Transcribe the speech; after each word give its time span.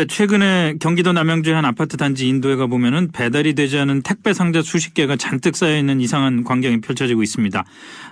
네, 0.00 0.06
최근에 0.06 0.76
경기도 0.80 1.12
남양주의 1.12 1.54
한 1.54 1.66
아파트 1.66 1.98
단지 1.98 2.26
인도에 2.26 2.56
가보면은 2.56 3.10
배달이 3.12 3.54
되지 3.54 3.76
않은 3.80 4.00
택배 4.00 4.32
상자 4.32 4.62
수십 4.62 4.94
개가 4.94 5.16
잔뜩 5.16 5.54
쌓여 5.54 5.76
있는 5.76 6.00
이상한 6.00 6.42
광경이 6.42 6.80
펼쳐지고 6.80 7.22
있습니다. 7.22 7.64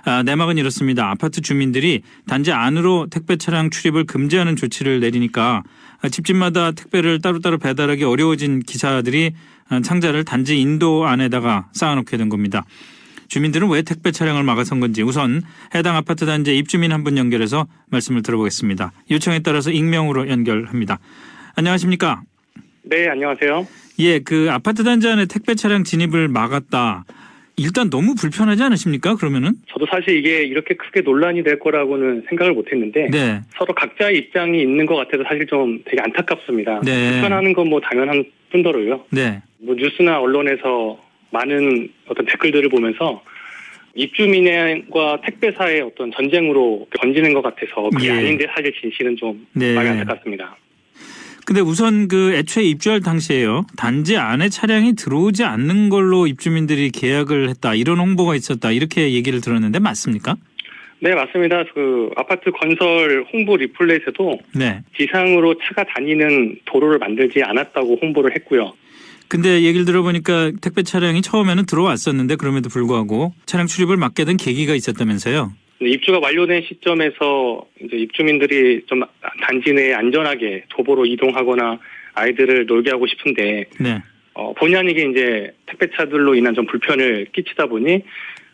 아, 0.05 0.21
내막은 0.21 0.59
이렇습니다. 0.59 1.09
아파트 1.09 1.41
주민들이 1.41 2.03
단지 2.27 2.51
안으로 2.51 3.07
택배 3.09 3.37
차량 3.37 3.71
출입을 3.71 4.03
금지하는 4.03 4.55
조치를 4.55 4.99
내리니까 4.99 5.63
집집마다 6.11 6.73
택배를 6.73 7.21
따로따로 7.21 7.57
배달하기 7.57 8.03
어려워진 8.03 8.59
기사들이 8.59 9.31
상자를 9.81 10.23
단지 10.25 10.59
인도 10.59 11.07
안에다가 11.07 11.69
쌓아놓게 11.71 12.17
된 12.17 12.29
겁니다. 12.29 12.65
주민들은 13.29 13.67
왜 13.67 13.81
택배 13.81 14.11
차량을 14.11 14.43
막아선 14.43 14.79
건지 14.79 15.01
우선 15.01 15.41
해당 15.73 15.95
아파트 15.95 16.27
단지 16.27 16.55
입주민 16.55 16.91
한 16.91 17.03
분 17.03 17.17
연결해서 17.17 17.65
말씀을 17.87 18.21
들어보겠습니다. 18.21 18.91
요청에 19.09 19.39
따라서 19.39 19.71
익명으로 19.71 20.29
연결합니다. 20.29 20.99
안녕하십니까? 21.59 22.21
네, 22.83 23.09
안녕하세요. 23.09 23.67
예, 23.99 24.19
그 24.19 24.47
아파트 24.49 24.83
단지 24.85 25.09
안에 25.09 25.25
택배 25.25 25.55
차량 25.55 25.83
진입을 25.83 26.29
막았다. 26.29 27.03
일단 27.57 27.89
너무 27.89 28.15
불편하지 28.15 28.63
않으십니까? 28.63 29.15
그러면은? 29.17 29.51
저도 29.67 29.85
사실 29.91 30.15
이게 30.17 30.43
이렇게 30.45 30.75
크게 30.75 31.01
논란이 31.01 31.43
될 31.43 31.59
거라고는 31.59 32.23
생각을 32.29 32.53
못 32.53 32.71
했는데 32.71 33.09
네. 33.11 33.41
서로 33.57 33.73
각자의 33.75 34.17
입장이 34.17 34.61
있는 34.61 34.85
것 34.85 34.95
같아서 34.95 35.23
사실 35.27 35.45
좀 35.47 35.81
되게 35.83 35.97
안타깝습니다. 36.01 36.79
네. 36.85 37.11
불편하는 37.11 37.51
건 37.51 37.67
뭐 37.67 37.81
당연한 37.81 38.23
뿐더러요. 38.51 39.03
네. 39.11 39.41
뭐 39.57 39.75
뉴스나 39.75 40.21
언론에서 40.21 40.97
많은 41.31 41.89
어떤 42.07 42.25
댓글들을 42.25 42.69
보면서 42.69 43.21
입주민과 43.95 45.19
택배사의 45.25 45.81
어떤 45.81 46.09
전쟁으로 46.13 46.87
번지는 46.97 47.33
것 47.33 47.41
같아서 47.41 47.89
그게 47.89 48.07
예. 48.07 48.11
아닌데 48.13 48.47
사실 48.55 48.71
진실은 48.79 49.17
좀 49.17 49.45
네. 49.51 49.73
많이 49.75 49.89
안타깝습니다. 49.89 50.55
근데 51.45 51.61
우선 51.61 52.07
그 52.07 52.33
애초에 52.33 52.63
입주할 52.63 53.01
당시에요. 53.01 53.65
단지 53.75 54.17
안에 54.17 54.49
차량이 54.49 54.93
들어오지 54.93 55.43
않는 55.43 55.89
걸로 55.89 56.27
입주민들이 56.27 56.91
계약을 56.91 57.49
했다. 57.49 57.75
이런 57.75 57.99
홍보가 57.99 58.35
있었다. 58.35 58.71
이렇게 58.71 59.13
얘기를 59.13 59.41
들었는데 59.41 59.79
맞습니까? 59.79 60.35
네, 61.01 61.15
맞습니다. 61.15 61.63
그 61.73 62.09
아파트 62.17 62.51
건설 62.51 63.25
홍보 63.31 63.55
리플렛에도 63.55 64.39
네. 64.55 64.81
지상으로 64.97 65.55
차가 65.63 65.85
다니는 65.95 66.59
도로를 66.65 66.99
만들지 66.99 67.41
않았다고 67.41 67.99
홍보를 68.01 68.35
했고요. 68.35 68.73
근데 69.29 69.61
얘기를 69.61 69.85
들어보니까 69.85 70.51
택배 70.59 70.83
차량이 70.83 71.21
처음에는 71.21 71.65
들어왔었는데 71.67 72.35
그럼에도 72.35 72.67
불구하고 72.67 73.33
차량 73.45 73.67
출입을 73.67 73.95
막게 73.95 74.25
된 74.25 74.37
계기가 74.37 74.73
있었다면서요. 74.73 75.53
입주가 75.81 76.19
완료된 76.19 76.63
시점에서 76.63 77.65
이제 77.81 77.97
입주민들이 77.97 78.83
좀 78.87 79.01
단지 79.41 79.71
내에 79.73 79.93
안전하게 79.93 80.65
도보로 80.69 81.05
이동하거나 81.05 81.79
아이들을 82.15 82.65
놀게 82.65 82.89
하고 82.91 83.07
싶은데 83.07 83.65
네. 83.79 84.01
어, 84.33 84.53
본의 84.53 84.75
아니게 84.77 85.05
이제 85.09 85.51
택배차들로 85.67 86.35
인한 86.35 86.53
좀 86.53 86.65
불편을 86.65 87.27
끼치다 87.31 87.67
보니 87.67 88.01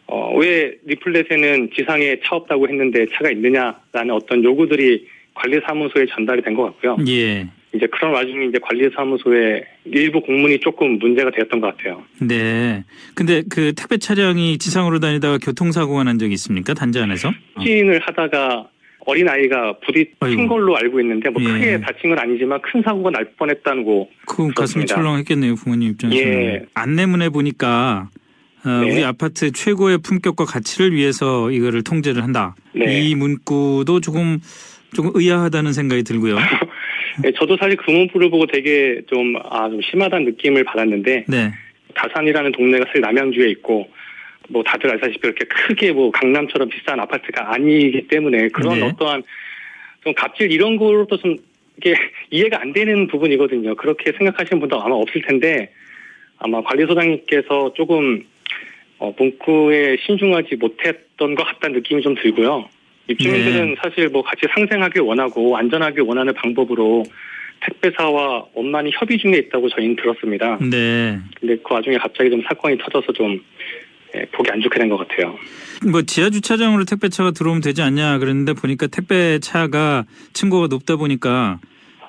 어, 0.08 0.36
왜 0.38 0.76
리플렛에는 0.86 1.72
지상에 1.76 2.20
차 2.24 2.36
없다고 2.36 2.68
했는데 2.70 3.08
차가 3.14 3.32
있느냐라는 3.32 4.12
어떤 4.12 4.44
요구들이 4.44 5.08
관리사무소에 5.34 6.06
전달이 6.08 6.44
된 6.44 6.56
것 6.56 6.64
같고요. 6.64 6.98
예. 7.08 7.48
이제 7.76 7.88
그런 7.92 8.14
와중에 8.14 8.46
이제 8.46 8.58
관리사무소에 8.62 9.64
일부 9.86 10.22
공문이 10.22 10.60
조금 10.60 10.98
문제가 11.00 11.30
되었던 11.32 11.60
것 11.62 11.76
같아요. 11.76 12.04
네. 12.22 12.84
근데 13.16 13.44
그 13.50 13.74
택배 13.74 13.98
차량이 13.98 14.58
지상으로 14.58 15.00
다니다가 15.00 15.38
교통사고가 15.40 16.04
난 16.04 16.18
적이 16.20 16.34
있습니까? 16.34 16.74
단지 16.74 17.00
안에서? 17.00 17.30
어. 17.30 17.60
추진을 17.60 18.00
하다가 18.06 18.68
어린 19.08 19.30
아이가 19.30 19.78
부딪힌. 19.86 20.48
걸로 20.48 20.76
알고 20.78 21.00
있는데 21.02 21.30
뭐 21.30 21.42
예. 21.44 21.48
크게 21.48 21.80
다친 21.82 22.10
건 22.10 22.18
아니지만 22.20 22.60
큰 22.62 22.82
사고가 22.84 23.12
날 23.12 23.26
뻔했다고 23.38 24.10
그 24.26 24.48
가슴이. 24.54 24.86
철렁했겠네요. 24.88 25.56
부모님 25.56 25.92
입장에서는. 25.92 26.34
예. 26.34 26.66
안내문에 26.74 27.30
보니까 27.30 28.10
어, 28.66 28.70
네. 28.70 28.92
우리 28.94 29.04
아파트 29.04 29.52
최고의 29.52 30.00
품격과 30.00 30.46
가치를 30.46 30.92
위해서 30.96 31.52
이거를 31.52 31.84
통제를 31.84 32.24
한다. 32.24 32.56
네. 32.74 33.02
이 33.02 33.14
문구도 33.14 34.00
조금 34.02 34.40
조금 34.96 35.12
의아하다는 35.14 35.72
생각이 35.74 36.02
들고요. 36.04 36.38
네, 37.22 37.32
저도 37.32 37.58
사실 37.58 37.78
그 37.78 37.92
문구를 37.92 38.30
보고 38.30 38.46
되게 38.46 39.02
좀, 39.08 39.36
아, 39.50 39.70
좀 39.70 39.82
심하다는 39.82 40.26
느낌을 40.26 40.64
받았는데, 40.64 41.26
네. 41.28 41.52
다산이라는 41.94 42.52
동네가 42.52 42.86
사실 42.88 43.02
남양주에 43.02 43.50
있고, 43.52 43.90
뭐 44.50 44.64
다들 44.64 44.92
알다시피 44.92 45.20
그렇게 45.20 45.46
크게 45.46 45.92
뭐 45.92 46.12
강남처럼 46.12 46.70
비싼 46.70 47.00
아파트가 47.00 47.54
아니기 47.54 48.08
때문에 48.08 48.50
그런 48.50 48.80
네. 48.80 48.86
어떠한 48.86 49.24
좀 50.04 50.14
갑질 50.14 50.52
이런 50.52 50.78
거로도 50.78 51.18
좀 51.18 51.36
이게 51.78 51.96
이해가 52.30 52.62
안 52.62 52.74
되는 52.74 53.08
부분이거든요. 53.08 53.76
그렇게 53.76 54.12
생각하시는 54.12 54.60
분도 54.60 54.82
아마 54.82 54.96
없을 54.96 55.22
텐데, 55.22 55.72
아마 56.38 56.62
관리소장님께서 56.62 57.74
조금, 57.76 58.24
어, 58.98 59.14
문구에 59.18 59.98
신중하지 60.06 60.56
못했던 60.58 61.36
것 61.36 61.44
같다는 61.44 61.78
느낌이 61.78 62.02
좀 62.02 62.16
들고요. 62.16 62.70
입주민들은 63.08 63.70
네. 63.70 63.76
사실 63.84 64.10
뭐 64.10 64.22
같이 64.24 64.42
상생하길 64.54 65.02
원하고 65.02 65.58
안전하길 65.58 66.02
원하는 66.02 66.34
방법으로 66.34 67.04
택배사와 67.62 68.46
원만히 68.54 68.92
협의 68.94 69.18
중에 69.18 69.38
있다고 69.38 69.70
저희는 69.70 69.96
들었습니다. 69.96 70.58
네. 70.62 71.20
근데 71.40 71.58
그 71.58 71.74
와중에 71.74 71.98
갑자기 71.98 72.30
좀 72.30 72.42
사건이 72.48 72.78
터져서 72.78 73.14
좀 73.14 73.42
예, 74.16 74.26
보기 74.32 74.50
안 74.52 74.62
좋게 74.62 74.80
된 74.80 74.90
것 74.90 74.98
같아요. 74.98 75.36
뭐 75.92 76.02
지하 76.04 76.30
주차장으로 76.30 76.86
택배차가 76.86 77.32
들어오면 77.32 77.62
되지 77.62 77.82
않냐 77.82 78.18
그랬는데 78.20 78.54
보니까 78.54 78.88
택배차가 78.88 80.06
층고가 80.34 80.68
높다 80.68 80.96
보니까 80.96 81.60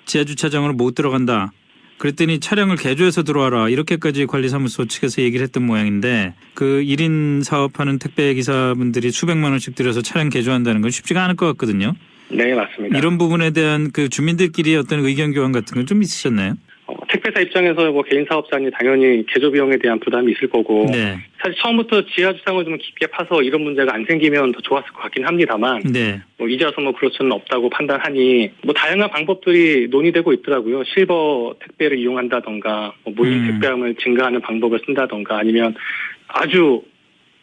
지하 0.04 0.24
주차장으로 0.24 0.74
못 0.74 0.94
들어간다. 0.94 1.52
그랬더니 1.98 2.40
차량을 2.40 2.76
개조해서 2.76 3.22
들어와라 3.22 3.68
이렇게까지 3.68 4.26
관리사무소 4.26 4.86
측에서 4.86 5.22
얘기를 5.22 5.42
했던 5.44 5.64
모양인데 5.64 6.34
그 6.54 6.82
1인 6.84 7.42
사업하는 7.42 7.98
택배 7.98 8.34
기사분들이 8.34 9.10
수백만 9.10 9.52
원씩 9.52 9.74
들여서 9.74 10.02
차량 10.02 10.28
개조한다는 10.28 10.82
건 10.82 10.90
쉽지가 10.90 11.24
않을 11.24 11.36
것 11.36 11.46
같거든요. 11.46 11.94
네, 12.28 12.54
맞습니다. 12.54 12.98
이런 12.98 13.18
부분에 13.18 13.50
대한 13.50 13.92
그 13.92 14.08
주민들끼리 14.08 14.74
어떤 14.76 15.04
의견 15.04 15.32
교환 15.32 15.52
같은 15.52 15.74
건 15.76 15.86
좀 15.86 16.02
있으셨나요? 16.02 16.54
어, 17.06 17.08
택배사 17.08 17.40
입장에서 17.40 17.90
뭐 17.92 18.02
개인 18.02 18.26
사업자니 18.28 18.70
당연히 18.72 19.24
개조 19.26 19.50
비용에 19.50 19.76
대한 19.78 19.98
부담이 20.00 20.32
있을 20.32 20.48
거고 20.48 20.86
네. 20.90 21.16
사실 21.38 21.56
처음부터 21.62 22.02
지하 22.06 22.32
주차장을 22.32 22.64
좀 22.64 22.76
깊게 22.76 23.06
파서 23.06 23.42
이런 23.42 23.62
문제가 23.62 23.94
안 23.94 24.04
생기면 24.06 24.52
더 24.52 24.60
좋았을 24.60 24.90
것 24.92 25.02
같긴 25.02 25.26
합니다만 25.26 25.82
네. 25.92 26.20
뭐 26.36 26.48
이제 26.48 26.64
와서 26.64 26.80
뭐 26.80 26.92
그럴 26.92 27.10
수는 27.12 27.32
없다고 27.32 27.70
판단하니 27.70 28.50
뭐 28.64 28.74
다양한 28.74 29.10
방법들이 29.10 29.88
논의되고 29.88 30.32
있더라고요. 30.34 30.84
실버 30.84 31.56
택배를 31.60 31.98
이용한다던가 31.98 32.94
뭐 33.04 33.14
무인 33.16 33.44
음. 33.44 33.46
택배함을 33.52 33.94
증가하는 33.96 34.40
방법을 34.40 34.80
쓴다던가 34.86 35.38
아니면 35.38 35.74
아주 36.28 36.82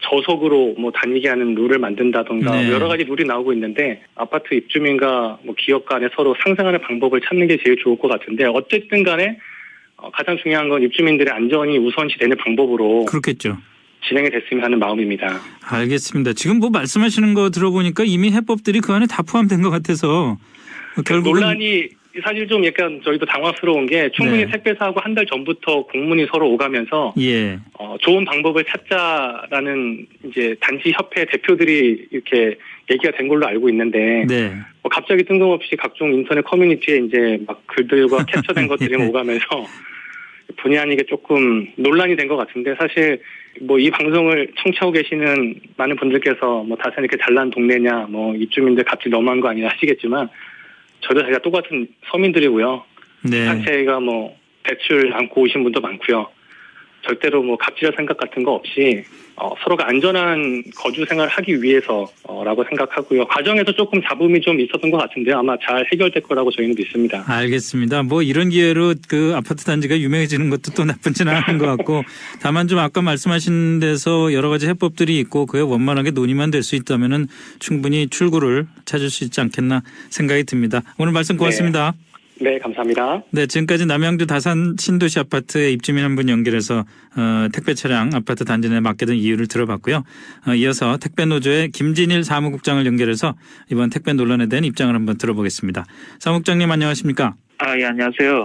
저속으로 0.03 0.75
뭐 0.77 0.91
다니게 0.91 1.29
하는 1.29 1.55
룰을 1.55 1.79
만든다던가 1.79 2.61
네. 2.61 2.71
여러 2.71 2.89
가지 2.89 3.05
룰이 3.05 3.23
나오고 3.23 3.53
있는데 3.53 4.03
아파트 4.15 4.53
입주민과 4.53 5.39
뭐 5.43 5.55
기업 5.57 5.85
간에 5.85 6.09
서로 6.13 6.35
상생하는 6.43 6.81
방법을 6.81 7.21
찾는 7.21 7.47
게 7.47 7.57
제일 7.63 7.77
좋을 7.77 7.97
것 7.97 8.09
같은데 8.09 8.45
어쨌든 8.45 9.03
간에 9.03 9.23
어, 9.27 9.52
가장 10.11 10.37
중요한 10.41 10.69
건 10.69 10.81
입주민들의 10.83 11.33
안전이 11.33 11.77
우선시 11.77 12.17
되는 12.17 12.35
방법으로 12.37 13.05
그렇겠죠. 13.05 13.57
진행이 14.07 14.29
됐으면 14.31 14.63
하는 14.65 14.79
마음입니다. 14.79 15.39
알겠습니다. 15.61 16.33
지금 16.33 16.59
뭐 16.59 16.69
말씀하시는 16.69 17.33
거 17.33 17.49
들어보니까 17.49 18.03
이미 18.05 18.31
해법들이 18.31 18.81
그 18.81 18.91
안에 18.91 19.05
다 19.07 19.23
포함된 19.23 19.61
것 19.61 19.69
같아서 19.69 20.37
결국은 21.05 21.39
논란이 21.39 21.87
사실 22.23 22.47
좀 22.47 22.63
약간 22.65 23.01
저희도 23.03 23.25
당황스러운 23.25 23.87
게 23.87 24.11
충분히 24.13 24.45
네. 24.45 24.51
택배사하고 24.51 24.99
한 24.99 25.15
달 25.15 25.25
전부터 25.25 25.85
공문이 25.87 26.27
서로 26.31 26.51
오가면서 26.51 27.13
예. 27.19 27.57
어, 27.79 27.95
좋은 28.01 28.23
방법을 28.25 28.63
찾자라는 28.65 30.05
이제 30.25 30.55
단지 30.59 30.91
협회 30.91 31.25
대표들이 31.25 32.07
이렇게 32.11 32.55
얘기가 32.91 33.17
된 33.17 33.27
걸로 33.27 33.47
알고 33.47 33.69
있는데 33.69 34.25
네. 34.27 34.53
뭐 34.83 34.89
갑자기 34.91 35.23
뜬금없이 35.23 35.75
각종 35.75 36.13
인터넷 36.13 36.41
커뮤니티에 36.43 36.97
이제 36.97 37.39
막 37.47 37.65
글들과 37.67 38.25
캡처된 38.29 38.67
것들이 38.67 38.95
예. 38.99 39.05
오가면서 39.07 39.45
본의 40.63 40.79
아니게 40.79 41.03
조금 41.03 41.67
논란이 41.75 42.15
된 42.15 42.27
것 42.27 42.37
같은데 42.37 42.73
사실 42.79 43.19
뭐 43.61 43.77
이 43.77 43.91
방송을 43.91 44.51
청취하고 44.57 44.91
계시는 44.93 45.59
많은 45.77 45.95
분들께서 45.97 46.63
뭐 46.63 46.75
다산 46.77 47.03
이렇게 47.03 47.17
잘난 47.21 47.49
동네냐 47.51 48.07
뭐 48.09 48.33
입주민들 48.35 48.83
값이 48.87 49.09
너무한 49.09 49.39
거 49.41 49.49
아니냐 49.49 49.67
하시겠지만 49.69 50.29
저도 51.01 51.25
제가 51.25 51.39
똑같은 51.39 51.87
서민들이고요. 52.09 52.83
네. 53.29 53.45
자체가 53.45 53.99
뭐 53.99 54.35
대출 54.63 55.13
안고 55.13 55.41
오신 55.41 55.63
분도 55.63 55.81
많고요. 55.81 56.27
절대로 57.05 57.43
뭐 57.43 57.57
갑질할 57.57 57.93
생각 57.95 58.17
같은 58.17 58.43
거 58.43 58.51
없이 58.53 59.03
어, 59.35 59.51
서로가 59.63 59.87
안전한 59.87 60.63
거주 60.75 61.05
생활을 61.09 61.31
하기 61.31 61.61
위해서라고 61.63 62.63
생각하고요. 62.69 63.25
과정에서 63.25 63.71
조금 63.71 63.99
잡음이 64.03 64.39
좀 64.41 64.59
있었던 64.59 64.91
것 64.91 64.97
같은데요. 64.97 65.39
아마 65.39 65.55
잘 65.63 65.83
해결될 65.91 66.21
거라고 66.21 66.51
저희는 66.51 66.75
믿습니다. 66.75 67.23
알겠습니다. 67.27 68.03
뭐 68.03 68.21
이런 68.21 68.49
기회로 68.49 68.93
그 69.07 69.33
아파트 69.35 69.63
단지가 69.65 69.97
유명해지는 69.97 70.51
것도 70.51 70.73
또 70.75 70.85
나쁘지는 70.85 71.33
않은 71.33 71.57
것 71.57 71.65
같고 71.65 72.03
다만 72.41 72.67
좀 72.67 72.77
아까 72.79 73.01
말씀하신 73.01 73.79
데서 73.79 74.33
여러 74.33 74.49
가지 74.49 74.67
해법들이 74.67 75.17
있고 75.19 75.45
그에 75.47 75.61
원만하게 75.61 76.11
논의만 76.11 76.51
될 76.51 76.63
수 76.63 76.77
있다면은 76.77 77.27
충분히 77.59 78.07
출구를 78.07 78.67
찾을 78.85 79.09
수 79.09 79.25
있지 79.25 79.41
않겠나 79.41 79.81
생각이 80.09 80.45
듭니다. 80.45 80.81
오늘 80.97 81.11
말씀 81.11 81.35
고맙습니다. 81.35 81.93
네, 82.43 82.59
감사합니다. 82.59 83.23
네, 83.31 83.45
지금까지 83.47 83.85
남양주 83.85 84.27
다산 84.27 84.75
신도시 84.77 85.17
아파트에 85.19 85.71
입주민 85.71 86.03
한 86.03 86.13
분 86.15 86.27
연결해서 86.29 86.79
어, 87.15 87.47
택배 87.53 87.73
차량 87.73 88.09
아파트 88.13 88.43
단지 88.43 88.69
내에 88.69 88.81
맡게 88.81 89.05
된 89.05 89.15
이유를 89.15 89.47
들어봤고요. 89.47 90.03
어, 90.47 90.53
이어서 90.55 90.97
택배 90.97 91.25
노조의 91.25 91.69
김진일 91.71 92.23
사무국장을 92.25 92.85
연결해서 92.85 93.35
이번 93.71 93.89
택배 93.89 94.11
논란에 94.13 94.47
대한 94.47 94.65
입장을 94.65 94.93
한번 94.93 95.17
들어보겠습니다. 95.17 95.85
사무국장님 96.19 96.69
안녕하십니까? 96.69 97.35
아, 97.59 97.79
예, 97.79 97.85
안녕하세요. 97.85 98.43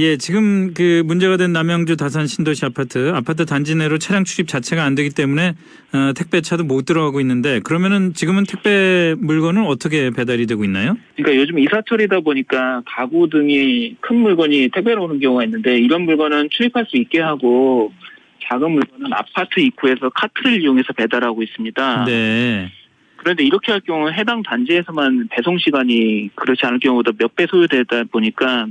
예, 0.00 0.16
지금 0.16 0.74
그 0.74 1.02
문제가 1.04 1.36
된 1.36 1.52
남양주 1.52 1.96
다산 1.96 2.28
신도시 2.28 2.64
아파트 2.64 3.10
아파트 3.12 3.44
단지 3.44 3.74
내로 3.74 3.98
차량 3.98 4.22
출입 4.22 4.46
자체가 4.46 4.84
안 4.84 4.94
되기 4.94 5.10
때문에 5.10 5.54
어, 5.92 6.12
택배 6.14 6.40
차도 6.40 6.62
못 6.62 6.84
들어가고 6.84 7.20
있는데 7.20 7.58
그러면은 7.58 8.14
지금은 8.14 8.44
택배 8.44 9.16
물건은 9.18 9.66
어떻게 9.66 10.10
배달이 10.10 10.46
되고 10.46 10.62
있나요? 10.62 10.96
그러니까 11.16 11.36
요즘 11.40 11.58
이사철이다 11.58 12.20
보니까 12.20 12.82
가구 12.86 13.28
등이 13.28 13.96
큰 14.00 14.18
물건이 14.18 14.68
택배로 14.72 15.02
오는 15.02 15.18
경우가 15.18 15.42
있는데 15.44 15.76
이런 15.78 16.02
물건은 16.02 16.48
출입할 16.52 16.86
수 16.88 16.96
있게 16.96 17.20
하고 17.20 17.92
작은 18.48 18.70
물건은 18.70 19.12
아파트 19.12 19.58
입구에서 19.58 20.10
카트를 20.10 20.62
이용해서 20.62 20.92
배달하고 20.92 21.42
있습니다. 21.42 22.04
네. 22.04 22.70
그런데 23.16 23.42
이렇게 23.42 23.72
할 23.72 23.80
경우 23.80 24.08
해당 24.12 24.44
단지에서만 24.44 25.26
배송 25.32 25.58
시간이 25.58 26.30
그렇지 26.36 26.64
않을 26.64 26.78
경우보다 26.78 27.10
몇 27.18 27.34
배 27.34 27.46
소요되다 27.46 28.04
보니까 28.12 28.68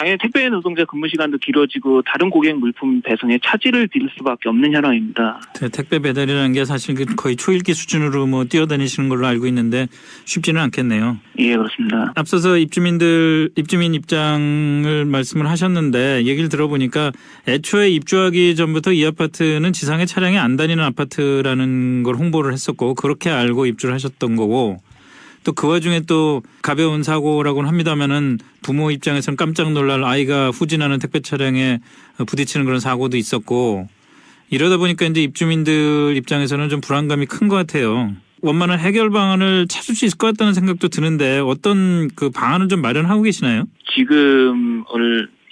당연히 0.00 0.16
택배 0.16 0.48
노동자 0.48 0.82
근무 0.86 1.06
시간도 1.10 1.36
길어지고 1.36 2.00
다른 2.06 2.30
고객 2.30 2.56
물품 2.56 3.02
배송에 3.02 3.38
차질을 3.44 3.86
빚을 3.88 4.08
수밖에 4.16 4.48
없는 4.48 4.72
현황입니다. 4.72 5.42
그 5.54 5.68
택배 5.68 5.98
배달이라는 5.98 6.54
게 6.54 6.64
사실 6.64 6.94
그 6.94 7.04
거의 7.16 7.36
초일기 7.36 7.74
수준으로 7.74 8.26
뭐 8.26 8.44
뛰어다니시는 8.46 9.10
걸로 9.10 9.26
알고 9.26 9.46
있는데 9.48 9.88
쉽지는 10.24 10.62
않겠네요. 10.62 11.18
예, 11.40 11.54
그렇습니다. 11.54 12.14
앞서서 12.16 12.56
입주민들 12.56 13.50
입주민 13.56 13.92
입장을 13.92 15.04
말씀을 15.04 15.50
하셨는데 15.50 16.24
얘기를 16.24 16.48
들어보니까 16.48 17.12
애초에 17.46 17.90
입주하기 17.90 18.56
전부터 18.56 18.94
이 18.94 19.04
아파트는 19.04 19.74
지상에 19.74 20.06
차량이 20.06 20.38
안 20.38 20.56
다니는 20.56 20.82
아파트라는 20.82 22.04
걸 22.04 22.14
홍보를 22.14 22.54
했었고 22.54 22.94
그렇게 22.94 23.28
알고 23.28 23.66
입주를 23.66 23.94
하셨던 23.96 24.36
거고 24.36 24.78
또 25.44 25.52
그 25.52 25.68
와중에 25.68 26.00
또 26.06 26.42
가벼운 26.62 27.02
사고라고는 27.02 27.68
합니다만은 27.68 28.38
부모 28.62 28.90
입장에서는 28.90 29.36
깜짝 29.36 29.72
놀랄 29.72 30.04
아이가 30.04 30.50
후진하는 30.50 30.98
택배 30.98 31.20
차량에 31.20 31.78
부딪히는 32.26 32.66
그런 32.66 32.78
사고도 32.80 33.16
있었고 33.16 33.88
이러다 34.50 34.76
보니까 34.76 35.06
이제 35.06 35.22
입주민들 35.22 36.14
입장에서는 36.16 36.68
좀 36.68 36.80
불안감이 36.80 37.26
큰 37.26 37.48
것 37.48 37.56
같아요. 37.56 38.12
원만한 38.42 38.78
해결 38.78 39.10
방안을 39.10 39.66
찾을 39.68 39.94
수 39.94 40.06
있을 40.06 40.16
것 40.18 40.26
같다는 40.28 40.54
생각도 40.54 40.88
드는데 40.88 41.38
어떤 41.40 42.08
그 42.14 42.30
방안을 42.30 42.68
좀 42.68 42.80
마련하고 42.80 43.22
계시나요? 43.22 43.64
지금 43.94 44.84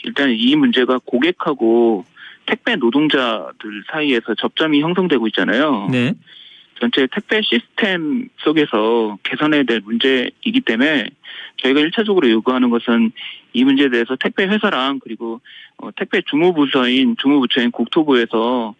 일단 0.04 0.30
이 0.30 0.56
문제가 0.56 0.98
고객하고 1.04 2.04
택배 2.46 2.76
노동자들 2.76 3.84
사이에서 3.92 4.34
접점이 4.38 4.80
형성되고 4.80 5.26
있잖아요. 5.28 5.88
네. 5.90 6.14
전체 6.80 7.06
택배 7.12 7.40
시스템 7.42 8.28
속에서 8.38 9.18
개선해야 9.24 9.64
될 9.64 9.80
문제이기 9.80 10.60
때문에 10.64 11.10
저희가 11.56 11.80
1차적으로 11.80 12.30
요구하는 12.30 12.70
것은 12.70 13.10
이 13.52 13.64
문제에 13.64 13.88
대해서 13.88 14.16
택배 14.16 14.46
회사랑 14.46 15.00
그리고 15.00 15.40
어, 15.78 15.90
택배 15.96 16.22
주무부서인 16.22 17.16
주무부처인 17.18 17.70
국토부에서 17.70 18.74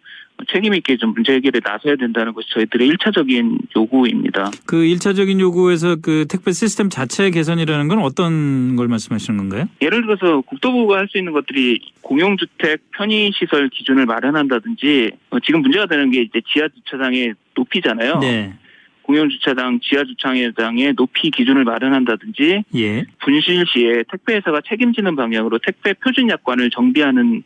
책임 0.51 0.73
있게 0.73 0.97
좀 0.97 1.13
문제 1.13 1.33
해결에 1.33 1.59
나서야 1.63 1.95
된다는 1.97 2.33
것이 2.33 2.49
저희들의 2.51 2.89
1차적인 2.91 3.57
요구입니다. 3.75 4.51
그 4.65 4.77
1차적인 4.77 5.39
요구에서 5.39 5.97
그 6.01 6.25
택배 6.29 6.51
시스템 6.51 6.89
자체 6.89 7.29
개선이라는 7.29 7.87
건 7.87 7.99
어떤 7.99 8.75
걸 8.75 8.87
말씀하시는 8.87 9.37
건가요? 9.37 9.65
예를 9.81 10.01
들어서 10.01 10.41
국토부가 10.41 10.97
할 10.97 11.09
수 11.09 11.17
있는 11.17 11.33
것들이 11.33 11.79
공용주택 12.01 12.91
편의시설 12.91 13.69
기준을 13.69 14.05
마련한다든지 14.05 15.11
어, 15.31 15.39
지금 15.39 15.61
문제가 15.61 15.87
되는 15.87 16.11
게 16.11 16.21
이제 16.21 16.39
지하 16.53 16.67
주차장의 16.67 17.33
높이잖아요. 17.55 18.19
네. 18.19 18.53
공용주차장 19.01 19.79
지하 19.81 20.03
주차장의 20.03 20.93
높이 20.93 21.31
기준을 21.31 21.63
마련한다든지 21.63 22.63
예. 22.75 23.05
분실 23.23 23.65
시에 23.67 24.03
택배 24.11 24.35
회사가 24.35 24.61
책임지는 24.69 25.15
방향으로 25.15 25.57
택배 25.65 25.93
표준 25.93 26.29
약관을 26.29 26.69
정비하는 26.69 27.41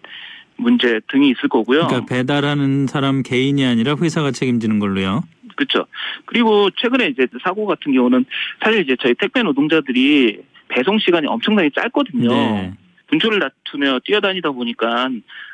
문제 0.57 0.99
등이 1.11 1.29
있을 1.29 1.49
거고요. 1.49 1.87
그러니까 1.87 2.05
배달하는 2.05 2.87
사람 2.87 3.23
개인이 3.23 3.63
아니라 3.65 3.95
회사가 3.95 4.31
책임지는 4.31 4.79
걸로요. 4.79 5.23
그렇죠. 5.55 5.85
그리고 6.25 6.69
최근에 6.71 7.07
이제 7.07 7.27
사고 7.43 7.65
같은 7.65 7.93
경우는 7.93 8.25
사실 8.63 8.81
이제 8.81 8.95
저희 8.99 9.13
택배 9.13 9.43
노동자들이 9.43 10.39
배송 10.69 10.97
시간이 10.99 11.27
엄청나게 11.27 11.69
짧거든요. 11.75 12.29
네. 12.29 12.73
분초를 13.13 13.39
다투며 13.39 13.99
뛰어다니다 14.03 14.51
보니까 14.51 15.09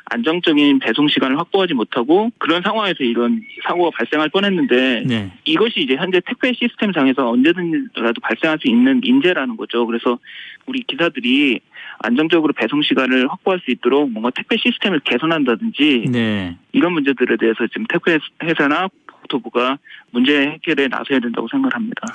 안정적인 0.06 0.78
배송 0.78 1.08
시간을 1.08 1.38
확보하지 1.38 1.74
못하고 1.74 2.30
그런 2.38 2.62
상황에서 2.62 3.04
이런 3.04 3.42
사고가 3.66 3.90
발생할 3.96 4.30
뻔했는데 4.30 5.04
네. 5.06 5.32
이것이 5.44 5.80
이제 5.80 5.94
현재 5.96 6.20
택배 6.24 6.52
시스템상에서 6.52 7.30
언제든지라도 7.30 8.20
발생할 8.22 8.58
수 8.60 8.68
있는 8.68 9.00
인재라는 9.04 9.56
거죠. 9.56 9.86
그래서 9.86 10.18
우리 10.66 10.82
기사들이 10.82 11.60
안정적으로 11.98 12.52
배송 12.54 12.82
시간을 12.82 13.28
확보할 13.30 13.60
수 13.60 13.70
있도록 13.70 14.10
뭔가 14.10 14.30
택배 14.30 14.56
시스템을 14.56 15.00
개선한다든지 15.00 16.06
네. 16.10 16.56
이런 16.72 16.92
문제들에 16.92 17.36
대해서 17.36 17.66
지금 17.66 17.84
택배 17.88 18.18
회사나 18.42 18.88
국토부가 19.30 19.78
문제 20.10 20.36
해결에 20.50 20.88
나서야 20.88 21.20
된다고 21.20 21.46
생각합니다. 21.50 22.08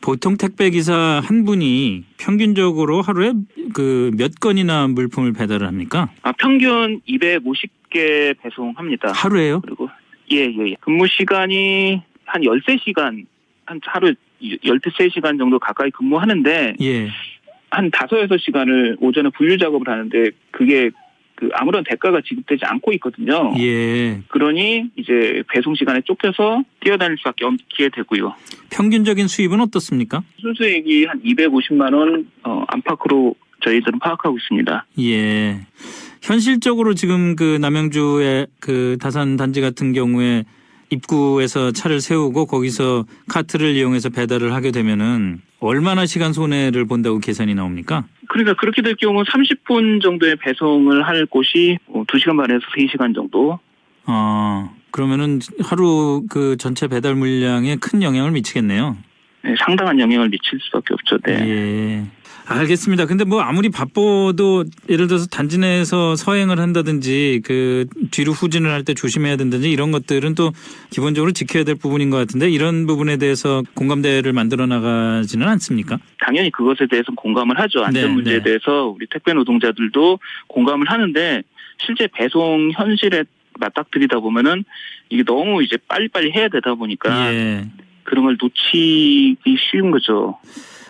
보통 0.00 0.36
택배 0.36 0.70
기사 0.70 1.20
한 1.22 1.44
분이 1.44 2.04
평균적으로 2.18 3.02
하루에 3.02 3.34
그 3.72 4.10
몇 4.16 4.40
건이나 4.40 4.88
물품을 4.88 5.32
배달을 5.32 5.66
합니까? 5.66 6.10
아, 6.22 6.32
평균 6.32 7.00
250개 7.08 8.36
배송합니다. 8.42 9.12
하루에요? 9.12 9.60
그리고 9.60 9.88
예, 10.32 10.38
예, 10.38 10.70
예. 10.70 10.74
근무 10.80 11.06
시간이 11.06 12.02
한 12.24 12.42
13시간, 12.42 13.24
한 13.66 13.80
하루 13.84 14.14
13시간 14.42 15.38
정도 15.38 15.58
가까이 15.58 15.90
근무하는데 15.90 16.74
예. 16.80 17.08
한 17.70 17.86
5, 17.86 17.90
6시간을 17.90 18.96
오전에 19.00 19.30
분류 19.36 19.56
작업을 19.56 19.88
하는데 19.88 20.30
그게 20.50 20.90
그 21.42 21.48
아무런 21.54 21.82
대가가 21.82 22.20
지급되지 22.24 22.60
않고 22.64 22.92
있거든요. 22.92 23.52
예. 23.58 24.20
그러니 24.28 24.84
이제 24.94 25.42
배송 25.52 25.74
시간에 25.74 26.00
쫓겨서 26.04 26.62
뛰어다닐 26.78 27.16
수밖에 27.18 27.44
없게 27.44 27.88
되고요. 27.88 28.32
평균적인 28.70 29.26
수입은 29.26 29.60
어떻습니까? 29.60 30.22
순수액이 30.40 31.06
한 31.06 31.20
250만 31.20 31.92
원 31.94 32.30
어, 32.44 32.64
안팎으로 32.68 33.34
저희들은 33.64 33.98
파악하고 33.98 34.36
있습니다. 34.38 34.86
예. 35.00 35.66
현실적으로 36.22 36.94
지금 36.94 37.34
그 37.34 37.58
남양주의 37.60 38.46
그 38.60 38.96
다산 39.00 39.36
단지 39.36 39.60
같은 39.60 39.92
경우에 39.92 40.44
입구에서 40.92 41.72
차를 41.72 42.00
세우고 42.00 42.46
거기서 42.46 43.06
카트를 43.28 43.74
이용해서 43.74 44.10
배달을 44.10 44.52
하게 44.52 44.70
되면은 44.70 45.40
얼마나 45.60 46.06
시간 46.06 46.32
손해를 46.32 46.86
본다고 46.86 47.18
계산이 47.18 47.54
나옵니까? 47.54 48.04
그러니까 48.28 48.54
그렇게 48.54 48.82
될 48.82 48.96
경우 48.96 49.22
30분 49.22 50.02
정도의 50.02 50.36
배송을 50.36 51.06
할 51.06 51.26
곳이 51.26 51.78
2시간 51.88 52.36
반에서 52.36 52.60
3시간 52.76 53.14
정도. 53.14 53.58
어, 54.06 54.74
그러면은 54.90 55.40
하루 55.62 56.24
그 56.28 56.56
전체 56.56 56.88
배달 56.88 57.14
물량에 57.14 57.76
큰 57.76 58.02
영향을 58.02 58.32
미치겠네요. 58.32 58.96
네, 59.44 59.54
상당한 59.58 59.98
영향을 59.98 60.28
미칠 60.28 60.58
수밖에 60.60 60.94
없죠. 60.94 61.18
네. 61.18 61.32
예. 61.48 62.04
알겠습니다. 62.44 63.06
근데 63.06 63.24
뭐 63.24 63.40
아무리 63.40 63.68
바빠도 63.70 64.64
예를 64.88 65.06
들어서 65.06 65.26
단지 65.26 65.58
내에서 65.58 66.16
서행을 66.16 66.58
한다든지 66.58 67.40
그 67.44 67.86
뒤로 68.10 68.32
후진을 68.32 68.70
할 68.70 68.82
때 68.82 68.94
조심해야 68.94 69.36
된다든지 69.36 69.70
이런 69.70 69.92
것들은 69.92 70.34
또 70.34 70.50
기본적으로 70.90 71.30
지켜야 71.30 71.62
될 71.62 71.76
부분인 71.76 72.10
것 72.10 72.16
같은데 72.16 72.50
이런 72.50 72.86
부분에 72.88 73.16
대해서 73.16 73.62
공감대를 73.74 74.32
만들어 74.32 74.66
나가지는 74.66 75.46
않습니까? 75.50 75.98
당연히 76.18 76.50
그것에 76.50 76.86
대해서는 76.90 77.14
공감을 77.14 77.60
하죠. 77.60 77.84
안전 77.84 78.02
네, 78.02 78.08
문제에 78.08 78.38
네. 78.38 78.42
대해서 78.42 78.86
우리 78.88 79.06
택배 79.08 79.32
노동자들도 79.32 80.18
공감을 80.48 80.90
하는데 80.90 81.42
실제 81.78 82.08
배송 82.12 82.72
현실에 82.74 83.22
맞닥뜨리다 83.60 84.18
보면은 84.18 84.64
이게 85.10 85.22
너무 85.22 85.62
이제 85.62 85.76
빨리빨리 85.86 86.32
해야 86.32 86.48
되다 86.48 86.74
보니까 86.74 87.32
예. 87.32 87.66
그런 88.12 88.26
걸 88.26 88.36
놓치기 88.38 89.56
쉬운 89.58 89.90
거죠. 89.90 90.38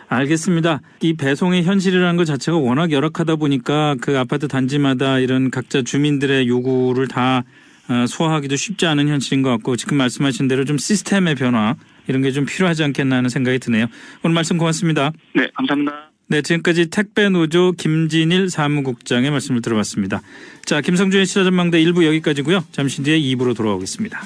알겠습니다. 0.08 0.80
이 1.02 1.14
배송의 1.14 1.62
현실이라는 1.62 2.16
것 2.16 2.24
자체가 2.24 2.58
워낙 2.58 2.90
열악하다 2.90 3.36
보니까 3.36 3.94
그 4.00 4.18
아파트 4.18 4.48
단지마다 4.48 5.20
이런 5.20 5.52
각자 5.52 5.82
주민들의 5.82 6.48
요구를 6.48 7.06
다 7.06 7.44
어, 7.88 8.06
소화하기도 8.08 8.56
쉽지 8.56 8.86
않은 8.86 9.06
현실인 9.06 9.42
것 9.42 9.50
같고 9.50 9.76
지금 9.76 9.98
말씀하신 9.98 10.48
대로 10.48 10.64
좀 10.64 10.78
시스템의 10.78 11.36
변화 11.36 11.76
이런 12.08 12.22
게 12.22 12.32
좀 12.32 12.44
필요하지 12.44 12.82
않겠나 12.82 13.16
하는 13.18 13.30
생각이 13.30 13.60
드네요. 13.60 13.86
오늘 14.24 14.34
말씀 14.34 14.58
고맙습니다. 14.58 15.12
네, 15.36 15.46
감사합니다. 15.54 16.10
네, 16.26 16.42
지금까지 16.42 16.90
택배 16.90 17.28
노조 17.28 17.70
김진일 17.70 18.50
사무국장의 18.50 19.30
말씀을 19.30 19.62
들어봤습니다. 19.62 20.22
자, 20.64 20.80
김성준의 20.80 21.26
시사전망대 21.26 21.80
1부 21.84 22.04
여기까지고요. 22.04 22.64
잠시 22.72 23.02
뒤에 23.04 23.20
2부로 23.20 23.54
돌아오겠습니다. 23.56 24.18